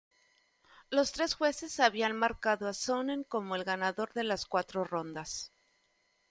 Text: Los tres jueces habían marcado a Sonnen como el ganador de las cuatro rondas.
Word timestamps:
Los 0.89 1.11
tres 1.11 1.35
jueces 1.35 1.79
habían 1.79 2.17
marcado 2.17 2.67
a 2.67 2.73
Sonnen 2.73 3.23
como 3.23 3.55
el 3.55 3.63
ganador 3.63 4.13
de 4.13 4.23
las 4.23 4.47
cuatro 4.47 4.83
rondas. 4.83 5.53